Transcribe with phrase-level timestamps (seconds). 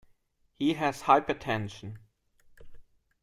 [0.57, 1.97] He has hypertension.